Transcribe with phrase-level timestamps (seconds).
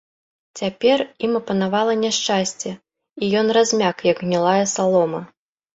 [0.61, 5.21] Цяпер ім апанавала няшчасце, і ён размяк, як гнілая салома.